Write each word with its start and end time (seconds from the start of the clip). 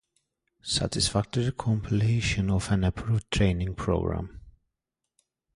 Satisfactory 0.63 1.51
completion 1.55 2.49
of 2.49 2.71
an 2.71 2.83
approved 2.85 3.29
training 3.29 3.75
program. 3.75 4.41